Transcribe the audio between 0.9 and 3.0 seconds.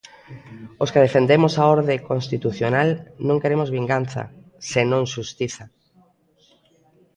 que defendemos a orde constitucional